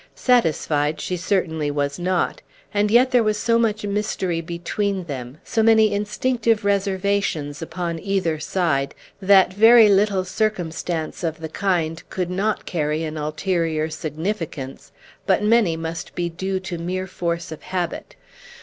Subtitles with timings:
[0.15, 2.41] Satisfied she certainly was not;
[2.73, 8.39] and yet there was so much mystery between them, so many instinctive reservations upon either
[8.39, 14.91] side, that very little circumstance of the kind could not carry an ulterior significance,
[15.27, 18.15] but many must be due to mere force of habit.